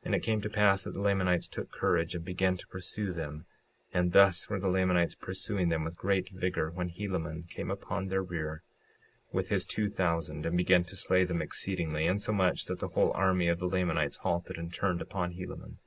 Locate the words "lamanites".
1.00-1.46, 4.66-5.14, 13.68-14.16